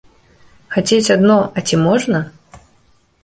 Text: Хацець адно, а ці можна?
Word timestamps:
Хацець 0.75 1.13
адно, 1.17 1.37
а 1.57 1.63
ці 1.69 1.75
можна? 1.85 2.17